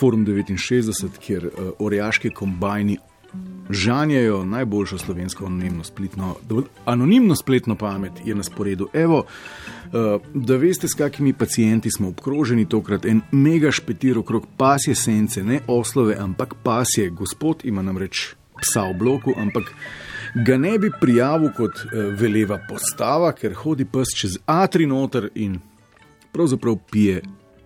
Forum 0.00 0.26
69, 0.26 1.18
kjer 1.20 1.46
uh, 1.46 1.70
orjaški 1.78 2.30
kombajni 2.30 2.96
žanjajo 3.70 4.44
najboljšo 4.44 4.98
slovensko 4.98 5.50
spletno, 5.82 6.36
anonimno 6.84 7.36
spletno 7.36 7.74
pamet, 7.74 8.12
je 8.24 8.34
na 8.34 8.42
sporedu. 8.42 8.88
Evo, 8.92 9.18
uh, 9.18 10.22
da 10.34 10.56
veste, 10.56 10.88
s 10.88 10.94
kakimi 10.94 11.32
pacijenti 11.32 11.90
smo 11.90 12.08
obkroženi, 12.08 12.68
tokrat 12.68 13.04
en 13.04 13.20
mega 13.32 13.70
špetir 13.70 14.18
okrog 14.18 14.46
pasje 14.56 14.94
sence, 14.94 15.42
ne 15.42 15.60
oslove, 15.66 16.16
ampak 16.18 16.54
pasje. 16.62 17.10
Gospod 17.10 17.60
ima 17.64 17.82
namreč 17.82 18.34
psa 18.60 18.88
v 18.90 18.94
bloku, 18.98 19.34
ampak 19.36 19.74
ga 20.46 20.56
ne 20.56 20.78
bi 20.78 20.90
prijavil 21.00 21.52
kot 21.56 21.84
uh, 21.84 21.92
veleva 22.20 22.58
postava, 22.68 23.32
ker 23.32 23.54
hodi 23.54 23.84
pes 23.84 24.16
čez 24.16 24.38
atri 24.46 24.86
noter 24.86 25.28
in 25.34 25.60
pravzaprav 26.32 26.78
pije. 26.90 27.22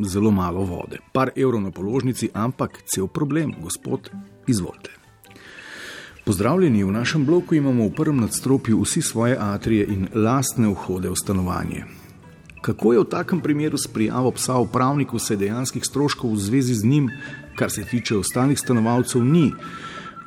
Zelo 0.00 0.30
malo 0.30 0.64
vode, 0.64 0.98
par 1.12 1.30
evrov 1.36 1.60
na 1.60 1.70
položnici, 1.70 2.28
ampak 2.34 2.82
cel 2.84 3.06
problem, 3.06 3.54
gospod, 3.62 4.10
izvolite. 4.46 4.90
Pozdravljeni, 6.26 6.84
v 6.84 6.92
našem 6.92 7.24
bloku 7.24 7.54
imamo 7.54 7.86
v 7.86 7.94
prvem 7.94 8.20
nadstropju 8.20 8.80
vsi 8.82 9.02
svoje 9.02 9.36
atrije 9.40 9.86
in 9.86 10.08
lastne 10.14 10.68
vhode 10.68 11.08
v 11.08 11.16
stanovanje. 11.16 11.84
Kako 12.60 12.92
je 12.92 13.00
v 13.00 13.04
takem 13.04 13.40
primeru 13.40 13.78
s 13.78 13.86
prijavo 13.86 14.30
psa 14.30 14.58
upravniku, 14.58 15.18
se 15.18 15.36
dejanskih 15.36 15.84
stroškov 15.84 16.32
v 16.32 16.36
zvezi 16.36 16.74
z 16.74 16.84
njim, 16.84 17.10
kar 17.54 17.70
se 17.70 17.84
tiče 17.84 18.16
ostalih 18.16 18.58
stanovalcev, 18.58 19.24
ni. 19.24 19.52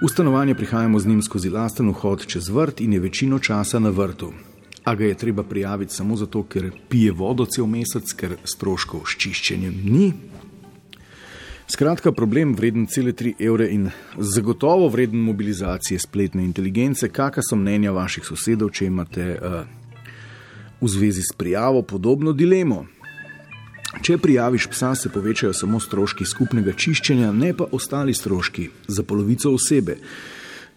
V 0.01 0.07
stanovanje 0.07 0.55
prihajamo 0.55 0.99
z 0.99 1.07
njim 1.07 1.21
skozi 1.21 1.49
lasten 1.49 1.89
vhod 1.89 2.25
čez 2.25 2.49
vrt 2.49 2.81
in 2.81 2.93
je 2.93 2.99
večino 2.99 3.39
časa 3.39 3.79
na 3.79 3.89
vrtu. 3.89 4.31
A 4.89 4.95
ga 4.97 5.05
je 5.05 5.17
treba 5.17 5.43
prijaviti 5.45 5.93
samo 5.93 6.15
zato, 6.17 6.41
ker 6.49 6.71
pije 6.89 7.11
vodo 7.13 7.45
cel 7.45 7.67
mesec, 7.69 8.09
ker 8.17 8.39
stroškov 8.43 9.05
s 9.05 9.19
čiščenjem 9.21 9.75
ni, 9.85 10.07
Skratka, 11.69 12.11
problem 12.11 12.55
vreden 12.57 12.87
cele 12.89 13.11
3 13.13 13.35
evre 13.45 13.67
in 13.69 13.91
zagotovo 14.17 14.87
vreden 14.89 15.19
mobilizacije 15.21 15.99
spletne 15.99 16.41
inteligence. 16.43 17.09
Kakšna 17.09 17.43
so 17.45 17.55
mnenja 17.55 17.91
vaših 17.93 18.25
sosedov, 18.25 18.71
če 18.73 18.87
imate 18.89 19.25
uh, 19.37 19.59
v 20.81 20.89
zvezi 20.89 21.21
s 21.21 21.35
prijavo 21.37 21.83
podobno 21.85 22.33
dilemo? 22.33 22.87
Če 24.01 24.17
prijaviš 24.17 24.65
psa, 24.73 24.95
se 24.95 25.13
povečajo 25.13 25.53
samo 25.53 25.77
stroški 25.79 26.25
skupnega 26.25 26.73
čiščenja, 26.73 27.29
ne 27.37 27.53
pa 27.53 27.69
ostali 27.71 28.17
stroški 28.17 28.69
za 28.87 29.05
polovico 29.05 29.53
osebe. 29.53 29.99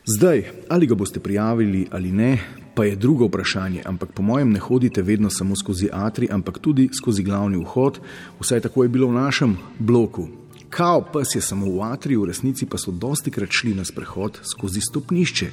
Zdaj, 0.05 0.44
ali 0.68 0.86
ga 0.86 0.98
boste 0.98 1.24
prijavili 1.24 1.86
ali 1.90 2.12
ne, 2.12 2.33
pa 2.74 2.84
je 2.84 2.96
drugo 2.96 3.26
vprašanje, 3.26 3.82
ampak 3.84 4.12
po 4.12 4.22
mojem 4.22 4.52
ne 4.52 4.58
hodite 4.58 5.02
vedno 5.02 5.30
samo 5.30 5.56
skozi 5.56 5.88
atri, 5.92 6.28
ampak 6.30 6.58
tudi 6.58 6.88
skozi 6.92 7.22
glavni 7.22 7.56
vhod, 7.56 7.98
vsaj 8.40 8.60
tako 8.60 8.82
je 8.82 8.88
bilo 8.88 9.08
v 9.08 9.14
našem 9.14 9.56
bloku. 9.78 10.28
Kao 10.70 11.02
pes 11.12 11.34
je 11.34 11.40
samo 11.40 11.66
v 11.66 11.82
atriju, 11.84 12.22
v 12.22 12.30
resnici 12.30 12.66
pa 12.66 12.78
so 12.78 12.90
dosti 12.90 13.30
krat 13.30 13.52
šli 13.52 13.74
na 13.74 13.84
sprehod 13.84 14.38
skozi 14.54 14.80
stopnišče. 14.80 15.50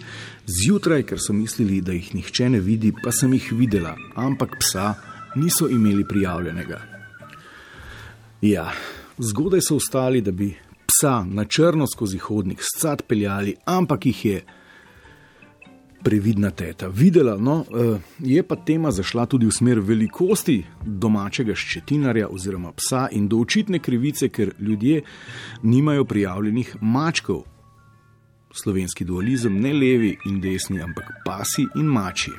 Zjutraj, 0.47 1.03
ker 1.03 1.19
so 1.19 1.33
mislili, 1.35 1.81
da 1.81 1.91
jih 1.91 2.13
nihče 2.15 2.49
ne 2.49 2.59
vidi, 2.63 2.93
pa 3.03 3.11
sem 3.11 3.33
jih 3.33 3.51
videla, 3.51 3.97
ampak 4.15 4.55
psa 4.59 4.93
niso 5.35 5.67
imeli 5.67 6.07
prijavljenega. 6.07 6.79
Ja, 8.41 8.71
zgodaj 9.17 9.61
so 9.67 9.75
ostali, 9.75 10.21
da 10.21 10.31
bi 10.31 10.53
psa 10.87 11.25
na 11.27 11.45
črno 11.45 11.87
skozi 11.87 12.17
hodnik 12.17 12.63
scat 12.63 13.03
peljali, 13.07 13.55
ampak 13.65 14.05
jih 14.05 14.25
je 14.25 14.41
previdna 16.03 16.51
teta. 16.51 16.87
Videla, 16.87 17.37
no, 17.37 17.65
eh, 17.69 17.99
je 18.19 18.43
pa 18.43 18.55
tema 18.55 18.91
zašla 18.91 19.25
tudi 19.25 19.45
v 19.45 19.51
smer 19.51 19.79
velikosti 19.79 20.63
domačega 20.85 21.55
ščetinarja 21.55 22.29
oziroma 22.31 22.71
psa 22.71 23.07
in 23.11 23.27
do 23.27 23.39
očitne 23.39 23.79
krivice, 23.79 24.29
ker 24.29 24.53
ljudje 24.59 25.01
nimajo 25.63 26.05
prijavljenih 26.05 26.75
mačkov. 26.81 27.43
Slovenski 28.51 29.05
dualizem 29.05 29.59
ne 29.61 29.73
levi 29.73 30.15
in 30.25 30.39
desni, 30.41 30.81
ampak 30.81 31.11
pasi 31.25 31.67
in 31.75 31.85
mači. 31.85 32.31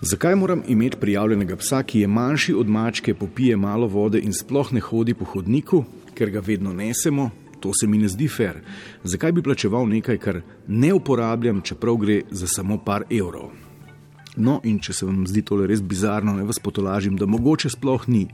Zakaj 0.00 0.34
moram 0.34 0.62
imeti 0.68 0.96
prijavljenega 1.00 1.56
psa, 1.56 1.82
ki 1.82 2.00
je 2.00 2.06
manjši 2.06 2.54
od 2.54 2.68
mačke, 2.68 3.14
popije 3.14 3.56
malo 3.56 3.86
vode 3.86 4.20
in 4.20 4.32
sploh 4.32 4.72
ne 4.72 4.80
hodi 4.80 5.14
po 5.14 5.24
hodniku, 5.24 5.84
ker 6.14 6.30
ga 6.30 6.42
vedno 6.44 6.72
nesemo, 6.72 7.30
To 7.60 7.72
se 7.74 7.86
mi 7.86 7.98
ne 7.98 8.08
zdi 8.08 8.28
fair. 8.28 8.60
Zakaj 9.04 9.32
bi 9.32 9.42
plačeval 9.42 9.88
nekaj, 9.88 10.18
kar 10.18 10.40
ne 10.66 10.92
uporabljam, 10.94 11.62
čeprav 11.62 11.96
gre 11.96 12.20
za 12.30 12.46
samo 12.46 12.78
par 12.84 13.04
evrov? 13.10 13.50
No, 14.36 14.60
in 14.64 14.78
če 14.78 14.94
se 14.94 15.06
vam 15.06 15.24
zdi 15.26 15.42
tole 15.42 15.66
res 15.66 15.82
bizarno, 15.82 16.36
ne 16.36 16.46
vas 16.46 16.60
potolažim, 16.62 17.16
da 17.18 17.26
mogoče 17.26 17.72
sploh 17.74 18.06
ni. 18.08 18.28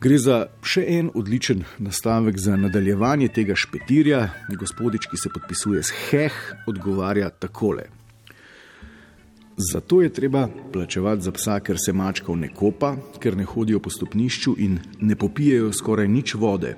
Gre 0.00 0.16
za 0.18 0.40
še 0.64 0.82
en 0.96 1.10
odličen 1.14 1.62
nastavek 1.78 2.38
za 2.40 2.56
nadaljevanje 2.56 3.28
tega 3.36 3.54
špetirja. 3.54 4.22
Gospodič, 4.58 5.06
ki 5.12 5.20
se 5.20 5.30
podpisuje 5.30 5.82
s 5.84 5.94
heh, 6.08 6.36
odgovarja 6.66 7.30
takole. 7.30 7.90
Zato 9.60 10.00
je 10.00 10.08
treba 10.08 10.48
plačevati 10.72 11.22
za 11.22 11.32
psa, 11.36 11.58
ker 11.60 11.76
se 11.78 11.92
mačkov 11.92 12.38
ne 12.40 12.48
kopa, 12.48 12.94
ker 13.20 13.36
ne 13.36 13.44
hodijo 13.44 13.80
po 13.84 13.90
stopnišču 13.92 14.54
in 14.58 14.78
ne 15.00 15.16
popijajo 15.16 15.72
skoraj 15.76 16.08
nič 16.08 16.34
vode, 16.34 16.74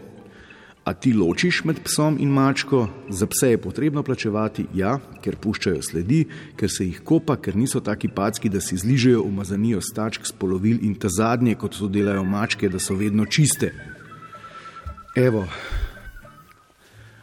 A 0.85 0.95
ti 0.95 1.13
ločiš 1.15 1.61
med 1.65 1.79
psom 1.85 2.17
in 2.19 2.31
mačko, 2.35 2.89
za 3.11 3.27
pse 3.31 3.53
je 3.53 3.59
potrebno 3.63 4.03
plačevati, 4.03 4.65
ja, 4.75 4.97
ker 5.23 5.37
puščajo 5.39 5.83
sledi, 5.83 6.25
ker 6.59 6.71
se 6.71 6.89
jih 6.89 6.99
kopa, 7.07 7.37
ker 7.39 7.55
niso 7.57 7.81
taki 7.81 8.11
packi, 8.11 8.51
da 8.51 8.61
si 8.61 8.77
zližejo 8.77 9.23
umazanijo 9.23 9.81
stačk 9.81 10.27
s 10.27 10.33
polovil 10.33 10.83
in 10.83 10.97
ta 10.99 11.09
zadnje, 11.09 11.55
kot 11.55 11.79
to 11.79 11.87
delajo 11.89 12.25
mačke, 12.27 12.69
da 12.69 12.83
so 12.83 12.99
vedno 12.99 13.27
čiste. 13.31 13.71
Evo, 15.17 15.47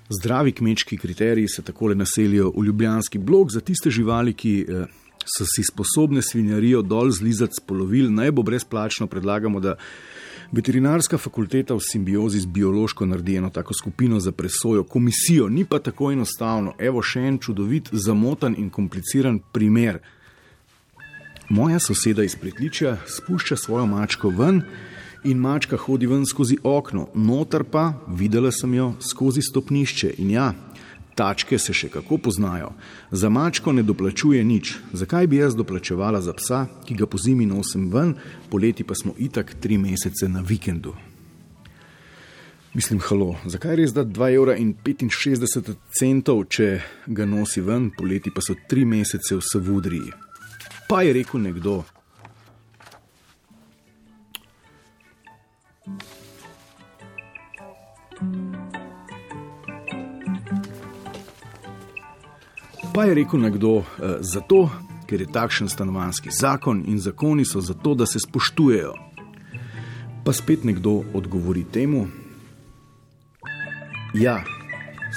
zdravi 0.10 0.52
kmečki 0.52 0.98
kriteriji 0.98 1.48
se 1.48 1.62
takole 1.62 1.96
naselijo 1.96 2.54
v 2.56 2.64
ljubljanski 2.66 3.20
blok 3.20 3.52
za 3.52 3.60
tiste 3.60 3.92
živali, 3.92 4.34
ki 4.34 4.54
eh, 4.70 4.86
so 5.26 5.46
si 5.46 5.64
sposobne 5.68 6.22
svinjarijo 6.22 6.82
dol 6.82 7.12
zlizati 7.12 7.60
s 7.60 7.66
polovil, 7.66 8.08
naj 8.14 8.32
bo 8.32 8.44
brezplačno 8.44 9.08
predlagamo, 9.08 9.60
da 9.60 9.76
Veterinarska 10.52 11.18
fakulteta 11.18 11.76
v 11.76 11.80
simbiozi 11.80 12.40
z 12.40 12.46
biološko 12.46 13.06
naredi 13.06 13.36
eno 13.36 13.50
tako 13.50 13.74
skupino 13.74 14.20
za 14.20 14.32
presojo, 14.32 14.84
komisijo, 14.84 15.50
ni 15.50 15.66
pa 15.66 15.80
tako 15.80 16.12
enostavno. 16.12 16.74
Evo 16.80 17.04
še 17.06 17.22
en 17.22 17.38
čudovit, 17.38 17.90
zamotan 17.92 18.56
in 18.58 18.72
kompliciran 18.74 19.40
primer. 19.54 20.00
Moja 21.50 21.80
soseda 21.80 22.24
iz 22.24 22.36
pritličja 22.36 22.98
spušča 23.06 23.56
svojo 23.56 23.86
mačko 23.86 24.30
ven 24.30 24.64
in 25.24 25.38
mačka 25.38 25.78
hodi 25.78 26.08
ven 26.08 26.26
skozi 26.26 26.58
okno, 26.64 27.08
noter 27.14 27.64
pa, 27.64 27.94
videla 28.08 28.52
sem 28.52 28.74
jo, 28.74 28.94
skozi 29.00 29.42
stopnišče 29.46 30.16
in 30.18 30.32
ja, 30.34 30.54
Tačke 31.20 31.58
se 31.60 31.74
še 31.76 31.90
kako 31.92 32.18
poznajo. 32.18 32.70
Za 33.12 33.28
mačko 33.30 33.74
ne 33.76 33.84
doplačuje 33.84 34.40
nič. 34.44 34.78
Zakaj 34.96 35.28
bi 35.28 35.42
jaz 35.42 35.56
doplačevala 35.60 36.22
za 36.24 36.32
psa, 36.34 36.62
ki 36.88 36.96
ga 36.96 37.10
po 37.12 37.20
zimi 37.20 37.44
nosim 37.46 37.90
ven, 37.92 38.14
poleti 38.50 38.88
pa 38.88 38.96
smo 38.96 39.12
itak 39.20 39.58
tri 39.60 39.76
mesece 39.78 40.30
na 40.32 40.40
vikendu? 40.40 40.96
Mislim, 42.74 43.02
halo, 43.04 43.36
zakaj 43.46 43.76
res 43.82 43.92
da 43.92 44.06
2,65 44.06 44.32
evra, 46.08 46.36
če 46.48 46.68
ga 47.08 47.28
nosi 47.28 47.66
ven, 47.68 47.90
poleti 47.98 48.32
pa 48.32 48.40
so 48.46 48.56
tri 48.70 48.86
mesece 48.88 49.36
v 49.36 49.44
Savudriji? 49.44 50.14
Pa 50.88 51.02
je 51.04 51.18
rekel 51.20 51.44
nekdo. 51.50 51.82
Pa 63.00 63.06
je 63.06 63.14
rekel 63.16 63.40
nekdo, 63.40 63.70
uh, 63.70 63.84
zato, 64.20 64.70
ker 65.08 65.22
je 65.22 65.28
takšen 65.32 65.70
stanovanski 65.72 66.30
zakon 66.36 66.82
in 66.88 66.98
zakoni 67.00 67.46
so 67.46 67.62
zato, 67.64 67.94
da 67.96 68.06
se 68.06 68.20
spoštujejo. 68.20 68.92
Pa 70.26 70.34
spet 70.34 70.64
nekdo 70.68 71.04
odgovori 71.14 71.64
temu, 71.64 72.08
ja, 74.14 74.44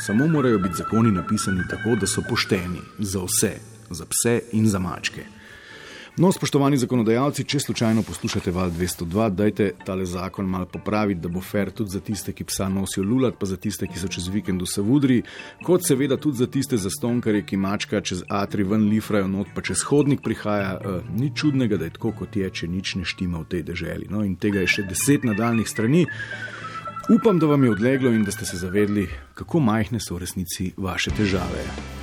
samo 0.07 0.29
morajo 0.29 0.59
biti 0.59 0.79
zakoni 0.79 1.11
napisani 1.11 1.67
tako, 1.71 1.97
da 2.01 2.07
so 2.07 2.23
pošteni 2.29 2.79
za 2.99 3.25
vse, 3.25 3.53
za 3.91 4.07
pse 4.07 4.41
in 4.53 4.69
za 4.71 4.79
mačke. 4.79 5.25
No, 6.17 6.29
spoštovani 6.29 6.77
zakonodajalci, 6.77 7.45
če 7.49 7.59
slučajno 7.61 8.03
poslušate 8.05 8.53
val 8.53 8.69
202, 8.71 9.31
dajte 9.33 9.71
tale 9.87 10.05
zakon 10.05 10.45
malo 10.45 10.67
popraviti, 10.69 11.21
da 11.25 11.31
bo 11.33 11.41
fair 11.41 11.71
tudi 11.73 11.95
za 11.95 12.01
tiste, 12.05 12.35
ki 12.37 12.45
psa 12.45 12.67
nosijo 12.69 13.05
lulat, 13.09 13.39
pa 13.41 13.49
za 13.49 13.57
tiste, 13.57 13.89
ki 13.89 13.97
so 13.97 14.11
čez 14.13 14.27
vikend 14.29 14.61
v 14.61 14.69
Savudri, 14.69 15.23
kot 15.65 15.87
seveda 15.89 16.19
tudi 16.21 16.37
za 16.43 16.51
tiste 16.53 16.77
zastonkarje, 16.77 17.47
ki 17.49 17.57
mačka 17.57 18.03
čez 18.05 18.21
atri 18.29 18.69
ven 18.69 18.85
lifrajo 18.91 19.31
not, 19.33 19.55
pa 19.57 19.65
čez 19.65 19.87
hodnik 19.89 20.21
prihaja. 20.21 20.77
Uh, 20.77 21.01
ni 21.17 21.33
čudnega, 21.33 21.81
da 21.81 21.89
je 21.89 21.97
tako, 21.97 22.13
kot 22.21 22.37
je, 22.37 22.51
če 22.61 22.69
nič 22.69 22.95
ne 23.01 23.09
štima 23.09 23.41
v 23.47 23.49
tej 23.57 23.65
deželi. 23.73 24.13
No, 24.13 24.21
in 24.21 24.37
tega 24.37 24.61
je 24.67 24.69
še 24.69 24.87
deset 24.93 25.25
nadaljnih 25.25 25.69
strani. 25.69 26.05
Upam, 27.09 27.41
da 27.41 27.49
vam 27.49 27.65
je 27.65 27.73
odleglo 27.73 28.13
in 28.13 28.29
da 28.29 28.37
ste 28.37 28.45
se 28.45 28.61
zavedli, 28.61 29.09
kako 29.33 29.65
majhne 29.65 29.97
so 29.97 30.21
v 30.21 30.27
resnici 30.27 30.75
vaše 30.77 31.17
težave. 31.17 32.02